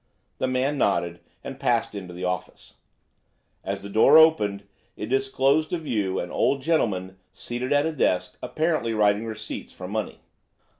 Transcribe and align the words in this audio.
The 0.39 0.47
man 0.47 0.79
nodded 0.79 1.19
and 1.43 1.59
passed 1.59 1.93
into 1.93 2.11
the 2.11 2.23
office. 2.25 2.73
As 3.63 3.83
the 3.83 3.87
door 3.89 4.17
opened, 4.17 4.63
it 4.97 5.05
disclosed 5.09 5.69
to 5.69 5.77
view 5.77 6.17
an 6.19 6.31
old 6.31 6.63
gentleman 6.63 7.19
seated 7.33 7.71
at 7.71 7.85
a 7.85 7.91
desk 7.91 8.35
apparently 8.41 8.95
writing 8.95 9.27
receipts 9.27 9.71
for 9.73 9.87
money. 9.87 10.19